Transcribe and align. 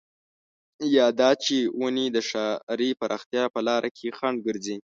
يا 0.95 1.05
دا 1.19 1.31
چې 1.45 1.57
ونې 1.79 2.05
د 2.15 2.17
ښاري 2.29 2.89
پراختيا 2.99 3.43
په 3.53 3.59
لاره 3.67 3.89
کې 3.97 4.15
خنډ 4.17 4.37
ګرځي. 4.47 4.77